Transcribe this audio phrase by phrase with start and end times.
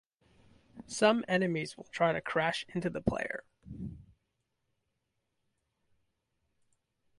[0.87, 3.43] Some enemies will try to crash into the player.